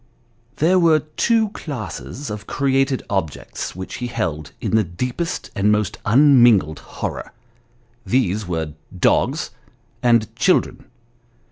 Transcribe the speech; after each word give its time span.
There 0.55 0.79
were 0.79 1.01
two 1.15 1.49
classes 1.49 2.31
of 2.31 2.47
created 2.47 3.03
objects 3.07 3.75
which 3.75 3.97
he 3.97 4.07
held 4.07 4.51
in 4.59 4.75
the 4.75 4.83
deepest 4.83 5.51
and 5.55 5.71
most 5.71 5.99
unmingled 6.05 6.79
horror; 6.79 7.31
these 8.03 8.47
were 8.47 8.73
dogs, 8.97 9.51
and 10.01 10.35
children. 10.35 10.85